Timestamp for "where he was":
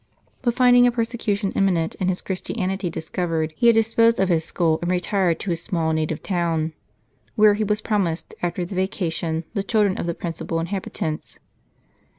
7.35-7.81